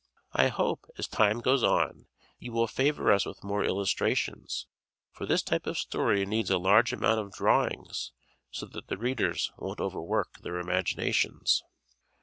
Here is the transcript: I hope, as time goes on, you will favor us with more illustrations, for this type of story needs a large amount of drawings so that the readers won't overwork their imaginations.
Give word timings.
I 0.33 0.47
hope, 0.47 0.87
as 0.97 1.07
time 1.07 1.41
goes 1.41 1.61
on, 1.61 2.07
you 2.39 2.53
will 2.53 2.65
favor 2.65 3.11
us 3.11 3.23
with 3.27 3.43
more 3.43 3.63
illustrations, 3.63 4.65
for 5.11 5.27
this 5.27 5.43
type 5.43 5.67
of 5.67 5.77
story 5.77 6.25
needs 6.25 6.49
a 6.49 6.57
large 6.57 6.91
amount 6.91 7.19
of 7.19 7.33
drawings 7.33 8.11
so 8.49 8.65
that 8.65 8.87
the 8.87 8.97
readers 8.97 9.51
won't 9.57 9.79
overwork 9.79 10.39
their 10.39 10.57
imaginations. 10.57 11.63